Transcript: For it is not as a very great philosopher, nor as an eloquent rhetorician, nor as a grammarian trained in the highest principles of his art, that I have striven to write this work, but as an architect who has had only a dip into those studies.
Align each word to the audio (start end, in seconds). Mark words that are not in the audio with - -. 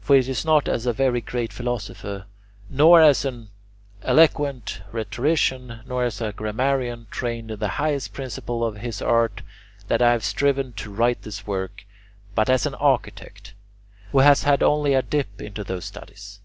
For 0.00 0.14
it 0.14 0.28
is 0.28 0.44
not 0.44 0.68
as 0.68 0.86
a 0.86 0.92
very 0.92 1.20
great 1.20 1.52
philosopher, 1.52 2.26
nor 2.70 3.00
as 3.00 3.24
an 3.24 3.48
eloquent 4.00 4.80
rhetorician, 4.92 5.80
nor 5.84 6.04
as 6.04 6.20
a 6.20 6.32
grammarian 6.32 7.08
trained 7.10 7.50
in 7.50 7.58
the 7.58 7.66
highest 7.74 8.12
principles 8.12 8.68
of 8.76 8.80
his 8.80 9.02
art, 9.02 9.42
that 9.88 10.00
I 10.00 10.12
have 10.12 10.22
striven 10.22 10.72
to 10.74 10.94
write 10.94 11.22
this 11.22 11.48
work, 11.48 11.84
but 12.36 12.48
as 12.48 12.64
an 12.64 12.76
architect 12.76 13.54
who 14.12 14.20
has 14.20 14.44
had 14.44 14.62
only 14.62 14.94
a 14.94 15.02
dip 15.02 15.42
into 15.42 15.64
those 15.64 15.86
studies. 15.86 16.38